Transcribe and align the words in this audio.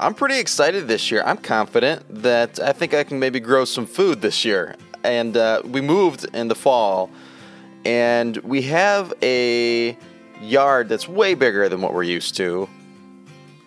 I'm 0.00 0.12
pretty 0.12 0.40
excited 0.40 0.88
this 0.88 1.12
year. 1.12 1.22
I'm 1.24 1.36
confident 1.36 2.02
that 2.22 2.58
I 2.58 2.72
think 2.72 2.94
I 2.94 3.04
can 3.04 3.20
maybe 3.20 3.38
grow 3.38 3.64
some 3.64 3.86
food 3.86 4.20
this 4.20 4.44
year. 4.44 4.74
And 5.04 5.36
uh, 5.36 5.62
we 5.64 5.80
moved 5.80 6.26
in 6.34 6.48
the 6.48 6.56
fall, 6.56 7.10
and 7.84 8.36
we 8.38 8.62
have 8.62 9.12
a 9.22 9.96
yard 10.40 10.88
that's 10.88 11.06
way 11.06 11.34
bigger 11.34 11.68
than 11.68 11.80
what 11.80 11.94
we're 11.94 12.02
used 12.02 12.36
to. 12.36 12.68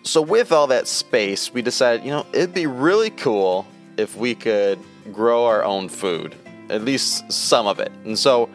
So, 0.02 0.20
with 0.20 0.52
all 0.52 0.66
that 0.66 0.86
space, 0.86 1.52
we 1.52 1.62
decided, 1.62 2.04
you 2.04 2.10
know, 2.10 2.26
it'd 2.32 2.54
be 2.54 2.66
really 2.66 3.10
cool 3.10 3.66
if 3.96 4.16
we 4.16 4.34
could 4.34 4.78
grow 5.12 5.46
our 5.46 5.64
own 5.64 5.88
food, 5.88 6.34
at 6.68 6.82
least 6.82 7.30
some 7.32 7.66
of 7.66 7.78
it. 7.78 7.92
And 8.04 8.18
so, 8.18 8.50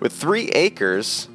with 0.00 0.12
three 0.12 0.48
acres, 0.50 1.28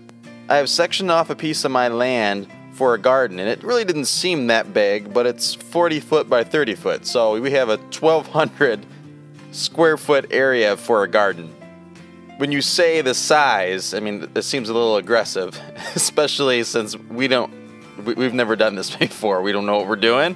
I 0.48 0.57
have 0.57 0.70
sectioned 0.70 1.09
off 1.09 1.29
a 1.29 1.36
piece 1.36 1.66
of 1.66 1.71
my 1.71 1.88
land 1.88 2.48
for 2.82 2.95
a 2.95 2.98
garden, 2.98 3.38
and 3.39 3.48
it 3.48 3.63
really 3.63 3.86
didn't 3.86 4.05
seem 4.05 4.48
that 4.48 4.73
big, 4.73 5.13
but 5.13 5.27
it's 5.27 5.54
40 5.54 5.99
foot 5.99 6.27
by 6.27 6.44
30 6.44 6.73
foot. 6.73 7.05
So, 7.05 7.39
we 7.39 7.52
have 7.52 7.70
a 7.70 7.77
1,200 7.77 8.84
square 9.52 9.98
foot 9.98 10.26
area 10.31 10.76
for 10.76 11.03
a 11.03 11.08
garden. 11.08 11.53
When 12.38 12.52
you 12.52 12.63
say 12.63 13.02
the 13.02 13.13
size, 13.13 13.94
I 13.94 13.99
mean, 13.99 14.27
it 14.34 14.41
seems 14.41 14.67
a 14.70 14.73
little 14.73 14.98
aggressive, 14.98 15.62
especially 15.94 16.63
since 16.63 16.98
we 16.98 17.27
don't, 17.27 17.53
we, 18.03 18.23
have 18.23 18.34
never 18.34 18.55
done 18.55 18.73
this 18.73 18.95
before. 18.95 19.44
We 19.44 19.52
don't 19.52 19.67
know 19.67 19.77
what 19.77 19.88
we're 19.88 19.95
doing. 19.95 20.36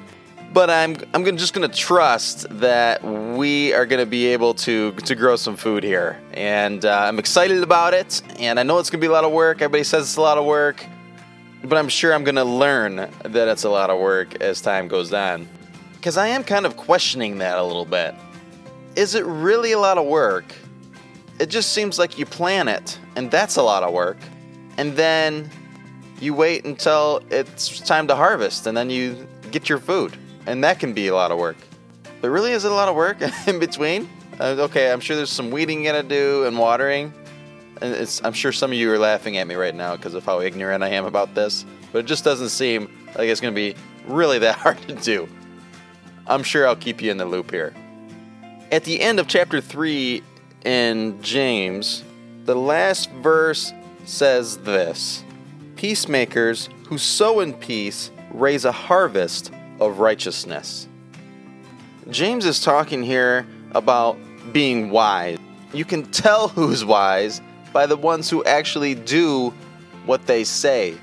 But 0.54 0.70
I'm, 0.70 0.98
I'm 1.16 1.24
gonna, 1.24 1.38
just 1.38 1.56
gonna 1.56 1.68
trust 1.68 2.46
that 2.60 3.04
we 3.04 3.74
are 3.74 3.88
gonna 3.88 4.06
be 4.06 4.28
able 4.28 4.54
to, 4.54 4.92
to 4.92 5.16
grow 5.16 5.36
some 5.36 5.58
food 5.58 5.84
here. 5.84 6.22
And 6.32 6.86
uh, 6.86 7.06
I'm 7.08 7.18
excited 7.18 7.64
about 7.64 7.96
it. 7.96 8.22
And 8.38 8.60
I 8.60 8.64
know 8.64 8.78
it's 8.78 8.92
gonna 8.92 9.02
be 9.02 9.08
a 9.08 9.12
lot 9.12 9.24
of 9.24 9.32
work. 9.32 9.64
Everybody 9.64 9.84
says 9.84 10.04
it's 10.04 10.18
a 10.18 10.22
lot 10.22 10.38
of 10.38 10.46
work. 10.46 10.86
But 11.66 11.78
I'm 11.78 11.90
sure 11.90 12.14
I'm 12.14 12.24
gonna 12.24 12.46
learn 12.46 12.96
that 13.24 13.48
it's 13.48 13.64
a 13.64 13.70
lot 13.70 13.90
of 13.90 14.00
work 14.00 14.42
as 14.42 14.62
time 14.62 14.88
goes 14.88 15.14
on. 15.14 15.48
Because 15.94 16.18
I 16.18 16.28
am 16.28 16.44
kind 16.44 16.66
of 16.66 16.78
questioning 16.78 17.40
that 17.40 17.58
a 17.58 17.64
little 17.64 17.86
bit. 17.86 18.14
Is 18.96 19.16
it 19.16 19.26
really 19.26 19.72
a 19.72 19.80
lot 19.80 19.98
of 19.98 20.06
work? 20.06 20.46
it 21.40 21.48
just 21.48 21.74
seems 21.74 22.00
like 22.00 22.18
you 22.18 22.26
plan 22.26 22.68
it, 22.68 22.98
and 23.16 23.30
that's 23.30 23.58
a 23.58 23.62
lot 23.62 23.84
of 23.84 23.94
work. 23.94 24.18
And 24.78 24.96
then 24.96 25.50
you 26.20 26.34
wait 26.34 26.66
until 26.66 27.22
it's 27.30 27.80
time 27.82 28.08
to 28.08 28.16
harvest, 28.16 28.68
and 28.68 28.76
then 28.76 28.90
you 28.90 29.28
get 29.52 29.68
your 29.68 29.80
food, 29.80 30.18
and 30.46 30.64
that 30.64 30.80
can 30.80 30.94
be 30.94 31.08
a 31.08 31.16
lot 31.16 31.32
of 31.32 31.38
work. 31.38 31.58
But 32.22 32.30
really, 32.30 32.52
is 32.52 32.66
it 32.66 32.72
a 32.72 32.76
lot 32.76 32.88
of 32.88 32.96
work 32.96 33.18
in 33.48 33.60
between? 33.60 34.10
Uh, 34.40 34.56
okay, 34.60 34.92
I'm 34.92 35.00
sure 35.00 35.16
there's 35.16 35.30
some 35.30 35.52
weeding 35.52 35.80
you 35.80 35.92
gotta 35.92 36.04
do 36.04 36.46
and 36.46 36.58
watering. 36.58 37.14
I'm 37.82 38.34
sure 38.34 38.52
some 38.52 38.72
of 38.72 38.78
you 38.78 38.92
are 38.92 39.00
laughing 39.00 39.38
at 39.38 39.48
me 39.48 39.56
right 39.56 39.76
now 39.76 39.96
because 39.96 40.14
of 40.14 40.26
how 40.26 40.40
ignorant 40.40 40.84
I 40.84 40.90
am 40.90 41.06
about 41.06 41.36
this. 41.36 41.66
But 41.92 42.00
it 42.00 42.06
just 42.06 42.24
doesn't 42.24 42.50
seem 42.50 42.90
like 43.16 43.28
it's 43.28 43.42
gonna 43.42 43.54
be 43.54 43.76
really 44.08 44.40
that 44.40 44.56
hard 44.60 44.82
to 44.88 44.96
do. 44.96 45.28
I'm 46.28 46.44
sure 46.44 46.68
I'll 46.68 46.76
keep 46.76 47.02
you 47.02 47.12
in 47.12 47.18
the 47.18 47.26
loop 47.26 47.52
here. 47.52 47.74
At 48.72 48.84
the 48.84 49.00
end 49.00 49.20
of 49.20 49.28
chapter 49.28 49.62
3, 49.62 50.24
in 50.64 51.22
James, 51.22 52.04
the 52.46 52.56
last 52.56 53.12
verse 53.12 53.72
says 54.06 54.58
this 54.58 55.24
Peacemakers 55.76 56.70
who 56.88 56.98
sow 56.98 57.40
in 57.40 57.54
peace 57.54 58.12
raise 58.32 58.66
a 58.66 58.72
harvest 58.72 59.52
of 59.80 60.00
righteousness. 60.00 60.88
James 62.10 62.46
is 62.46 62.60
talking 62.60 63.04
here 63.04 63.48
about 63.72 64.18
being 64.52 64.90
wise. 64.90 65.38
You 65.74 65.86
can 65.86 66.04
tell 66.12 66.48
who's 66.48 66.86
wise 66.86 67.42
by 67.76 67.86
the 67.86 67.98
ones 67.98 68.30
who 68.30 68.42
actually 68.46 68.96
do 68.96 69.54
what 70.06 70.26
they 70.28 70.46
say. 70.46 70.98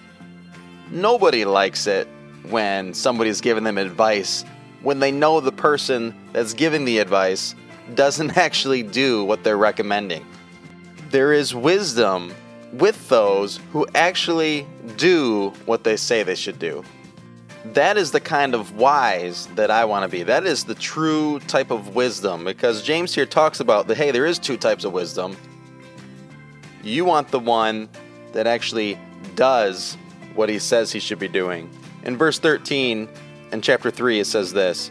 Nobody 0.91 1.45
likes 1.45 1.87
it 1.87 2.09
when 2.48 2.95
somebody's 2.95 3.42
giving 3.42 3.62
them 3.62 3.77
advice 3.77 4.47
when 4.81 4.98
they 4.98 5.12
know 5.12 5.39
the 5.39 5.53
person 5.53 6.15
that's 6.33 6.55
giving 6.55 6.87
the 6.87 6.97
advice 6.97 7.55
doesn't 7.95 8.37
actually 8.39 8.83
do 8.83 9.23
what 9.23 9.45
they're 9.45 9.59
recommending. 9.59 10.25
There 11.11 11.34
is 11.34 11.55
wisdom 11.55 12.34
with 12.72 13.06
those 13.11 13.61
who 13.72 13.87
actually 13.94 14.66
do 14.97 15.50
what 15.66 15.84
they 15.84 15.99
say 15.99 16.22
they 16.22 16.34
should 16.34 16.59
do. 16.59 16.82
That 17.66 17.99
is 17.99 18.12
the 18.12 18.21
kind 18.21 18.55
of 18.55 18.77
wise 18.77 19.47
that 19.56 19.71
I 19.71 19.84
want 19.84 20.05
to 20.05 20.09
be. 20.09 20.22
That 20.22 20.47
is 20.47 20.65
the 20.65 20.75
true 20.75 21.38
type 21.41 21.71
of 21.71 21.94
wisdom 21.94 22.47
because 22.47 22.82
James 22.82 23.15
here 23.15 23.27
talks 23.27 23.61
about 23.61 23.88
that 23.88 23.99
hey, 23.99 24.11
there 24.11 24.25
is 24.25 24.38
two 24.38 24.56
types 24.56 24.84
of 24.84 24.94
wisdom. 24.94 25.37
You 26.82 27.04
want 27.04 27.28
the 27.28 27.38
one 27.38 27.88
that 28.32 28.47
actually 28.47 28.98
does 29.34 29.97
what 30.34 30.48
he 30.48 30.59
says 30.59 30.93
he 30.93 31.00
should 31.00 31.19
be 31.19 31.28
doing. 31.28 31.70
In 32.04 32.16
verse 32.16 32.38
13 32.38 33.09
in 33.53 33.60
chapter 33.60 33.91
3 33.91 34.20
it 34.20 34.26
says 34.26 34.53
this, 34.53 34.91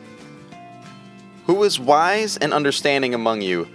who 1.45 1.63
is 1.63 1.79
wise 1.79 2.37
and 2.37 2.53
understanding 2.53 3.13
among 3.13 3.41
you? 3.41 3.67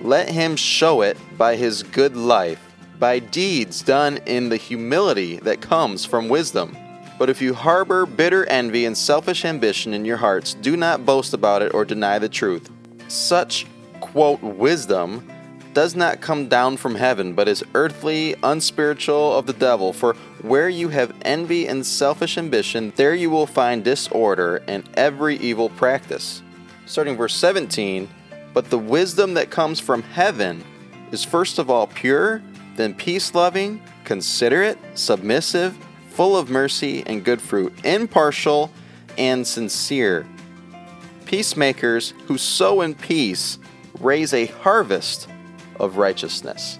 Let 0.00 0.30
him 0.30 0.56
show 0.56 1.02
it 1.02 1.18
by 1.36 1.56
his 1.56 1.82
good 1.82 2.16
life, 2.16 2.60
by 2.98 3.18
deeds 3.18 3.82
done 3.82 4.18
in 4.24 4.48
the 4.48 4.56
humility 4.56 5.36
that 5.38 5.60
comes 5.60 6.04
from 6.04 6.28
wisdom. 6.28 6.76
But 7.18 7.28
if 7.28 7.42
you 7.42 7.52
harbor 7.52 8.06
bitter 8.06 8.46
envy 8.46 8.86
and 8.86 8.96
selfish 8.96 9.44
ambition 9.44 9.92
in 9.92 10.04
your 10.04 10.16
hearts, 10.16 10.54
do 10.54 10.76
not 10.76 11.04
boast 11.04 11.34
about 11.34 11.62
it 11.62 11.74
or 11.74 11.84
deny 11.84 12.20
the 12.20 12.28
truth. 12.28 12.70
Such, 13.08 13.66
quote, 14.00 14.40
wisdom 14.40 15.28
does 15.74 15.94
not 15.94 16.20
come 16.20 16.48
down 16.48 16.76
from 16.76 16.94
heaven, 16.94 17.34
but 17.34 17.48
is 17.48 17.64
earthly, 17.74 18.34
unspiritual 18.42 19.36
of 19.36 19.46
the 19.46 19.52
devil. 19.52 19.92
For 19.92 20.14
where 20.42 20.68
you 20.68 20.88
have 20.88 21.14
envy 21.22 21.66
and 21.66 21.84
selfish 21.86 22.38
ambition, 22.38 22.92
there 22.96 23.14
you 23.14 23.30
will 23.30 23.46
find 23.46 23.84
disorder 23.84 24.62
and 24.66 24.88
every 24.94 25.36
evil 25.36 25.68
practice 25.68 26.42
starting 26.88 27.16
verse 27.16 27.34
17. 27.34 28.08
But 28.54 28.70
the 28.70 28.78
wisdom 28.78 29.34
that 29.34 29.50
comes 29.50 29.78
from 29.78 30.02
heaven 30.02 30.64
is 31.12 31.24
first 31.24 31.58
of 31.58 31.70
all 31.70 31.86
pure, 31.86 32.42
then 32.76 32.94
peace 32.94 33.34
loving, 33.34 33.80
considerate, 34.04 34.78
submissive, 34.94 35.76
full 36.10 36.36
of 36.36 36.50
mercy 36.50 37.04
and 37.06 37.24
good 37.24 37.40
fruit, 37.40 37.72
impartial 37.84 38.72
and 39.16 39.46
sincere. 39.46 40.26
Peacemakers 41.26 42.14
who 42.26 42.38
sow 42.38 42.80
in 42.80 42.94
peace 42.94 43.58
raise 44.00 44.32
a 44.32 44.46
harvest 44.46 45.28
of 45.78 45.96
righteousness. 45.96 46.78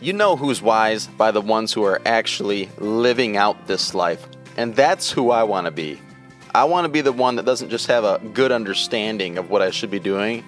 You 0.00 0.12
know 0.12 0.34
who's 0.34 0.60
wise 0.60 1.06
by 1.06 1.30
the 1.30 1.40
ones 1.40 1.72
who 1.72 1.84
are 1.84 2.02
actually 2.04 2.68
living 2.78 3.36
out 3.36 3.66
this 3.66 3.94
life. 3.94 4.26
And 4.56 4.74
that's 4.74 5.10
who 5.10 5.30
I 5.30 5.44
want 5.44 5.66
to 5.66 5.70
be. 5.70 6.00
I 6.54 6.64
want 6.64 6.84
to 6.84 6.88
be 6.88 7.00
the 7.00 7.12
one 7.12 7.36
that 7.36 7.46
doesn't 7.46 7.70
just 7.70 7.86
have 7.86 8.04
a 8.04 8.20
good 8.34 8.52
understanding 8.52 9.38
of 9.38 9.48
what 9.48 9.62
I 9.62 9.70
should 9.70 9.90
be 9.90 10.00
doing, 10.00 10.44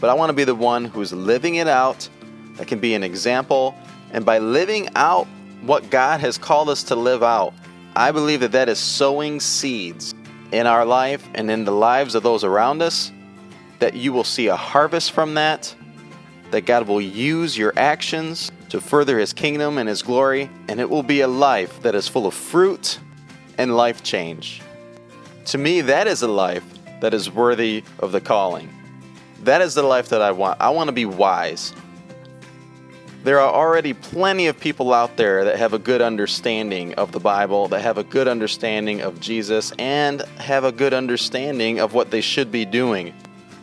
but 0.00 0.10
I 0.10 0.14
want 0.14 0.30
to 0.30 0.34
be 0.34 0.44
the 0.44 0.54
one 0.54 0.84
who's 0.84 1.12
living 1.12 1.56
it 1.56 1.66
out, 1.66 2.08
that 2.56 2.68
can 2.68 2.78
be 2.78 2.94
an 2.94 3.02
example. 3.02 3.74
And 4.12 4.24
by 4.24 4.38
living 4.38 4.88
out 4.94 5.26
what 5.62 5.90
God 5.90 6.20
has 6.20 6.38
called 6.38 6.68
us 6.68 6.82
to 6.84 6.94
live 6.94 7.22
out, 7.22 7.52
I 7.96 8.12
believe 8.12 8.40
that 8.40 8.52
that 8.52 8.68
is 8.68 8.78
sowing 8.78 9.40
seeds 9.40 10.14
in 10.52 10.66
our 10.66 10.84
life 10.84 11.26
and 11.34 11.50
in 11.50 11.64
the 11.64 11.72
lives 11.72 12.14
of 12.14 12.22
those 12.22 12.44
around 12.44 12.82
us, 12.82 13.10
that 13.78 13.94
you 13.94 14.12
will 14.12 14.24
see 14.24 14.46
a 14.48 14.56
harvest 14.56 15.12
from 15.12 15.34
that, 15.34 15.74
that 16.50 16.66
God 16.66 16.86
will 16.86 17.00
use 17.00 17.56
your 17.56 17.72
actions 17.76 18.50
to 18.70 18.80
further 18.80 19.18
His 19.18 19.32
kingdom 19.32 19.78
and 19.78 19.88
His 19.88 20.02
glory, 20.02 20.50
and 20.68 20.80
it 20.80 20.88
will 20.88 21.02
be 21.02 21.20
a 21.20 21.28
life 21.28 21.82
that 21.82 21.94
is 21.94 22.08
full 22.08 22.26
of 22.26 22.34
fruit 22.34 22.98
and 23.58 23.76
life 23.76 24.02
change. 24.02 24.62
To 25.46 25.58
me, 25.58 25.80
that 25.82 26.06
is 26.06 26.22
a 26.22 26.28
life 26.28 26.64
that 27.00 27.14
is 27.14 27.30
worthy 27.30 27.82
of 27.98 28.12
the 28.12 28.20
calling. 28.20 28.68
That 29.42 29.62
is 29.62 29.74
the 29.74 29.82
life 29.82 30.10
that 30.10 30.22
I 30.22 30.32
want. 30.32 30.60
I 30.60 30.70
want 30.70 30.88
to 30.88 30.92
be 30.92 31.06
wise. 31.06 31.74
There 33.22 33.38
are 33.38 33.52
already 33.52 33.92
plenty 33.92 34.46
of 34.46 34.58
people 34.58 34.94
out 34.94 35.16
there 35.16 35.44
that 35.44 35.58
have 35.58 35.74
a 35.74 35.78
good 35.78 36.00
understanding 36.00 36.94
of 36.94 37.12
the 37.12 37.20
Bible, 37.20 37.68
that 37.68 37.82
have 37.82 37.98
a 37.98 38.04
good 38.04 38.28
understanding 38.28 39.02
of 39.02 39.20
Jesus, 39.20 39.72
and 39.78 40.22
have 40.38 40.64
a 40.64 40.72
good 40.72 40.94
understanding 40.94 41.80
of 41.80 41.92
what 41.92 42.10
they 42.10 42.22
should 42.22 42.50
be 42.50 42.64
doing. 42.64 43.14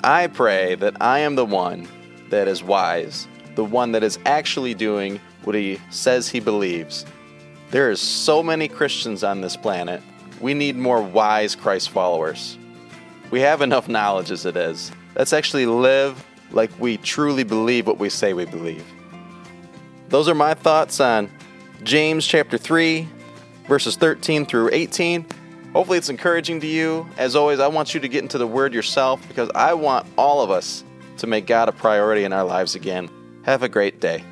I 0.04 0.28
pray 0.28 0.76
that 0.76 1.02
I 1.02 1.20
am 1.20 1.36
the 1.36 1.46
one 1.46 1.88
that 2.30 2.48
is 2.48 2.64
wise, 2.64 3.28
the 3.56 3.64
one 3.64 3.92
that 3.94 4.04
is 4.04 4.20
actually 4.26 4.74
doing 4.74 5.20
what 5.44 5.56
he 5.56 5.80
says 5.90 6.30
he 6.30 6.40
believes. 6.40 7.06
There 7.72 7.90
are 7.90 7.96
so 7.96 8.42
many 8.42 8.68
Christians 8.68 9.24
on 9.24 9.42
this 9.42 9.58
planet 9.58 10.02
we 10.40 10.54
need 10.54 10.76
more 10.76 11.02
wise 11.02 11.56
Christ 11.56 11.90
followers. 11.90 12.58
We 13.32 13.42
have 13.42 13.62
enough 13.62 13.88
knowledge 13.88 14.32
as 14.32 14.46
it 14.46 14.56
is. 14.56 14.92
Let's 15.16 15.34
actually 15.34 15.66
live 15.66 16.24
like 16.52 16.72
we 16.80 16.98
truly 16.98 17.44
believe 17.44 17.88
what 17.88 17.98
we 17.98 18.10
say 18.10 18.34
we 18.34 18.46
believe. 18.46 18.86
Those 20.10 20.30
are 20.30 20.36
my 20.36 20.54
thoughts 20.54 21.00
on 21.00 21.30
James 21.84 22.26
chapter 22.26 22.58
3, 22.58 23.08
verses 23.68 23.96
13 23.98 24.46
through 24.46 24.70
18. 24.72 25.26
Hopefully, 25.74 25.98
it's 25.98 26.10
encouraging 26.10 26.62
to 26.62 26.68
you. 26.68 27.08
As 27.18 27.36
always, 27.36 27.60
I 27.60 27.68
want 27.68 27.94
you 27.94 28.00
to 28.00 28.08
get 28.08 28.24
into 28.24 28.38
the 28.38 28.48
Word 28.48 28.74
yourself 28.74 29.28
because 29.28 29.50
I 29.54 29.74
want 29.74 30.08
all 30.18 30.42
of 30.42 30.50
us 30.50 30.84
to 31.18 31.28
make 31.28 31.48
God 31.48 31.70
a 31.70 31.72
priority 31.72 32.24
in 32.24 32.34
our 32.34 32.44
lives 32.44 32.76
again. 32.76 33.10
Have 33.44 33.64
a 33.64 33.70
great 33.70 34.00
day. 34.00 34.24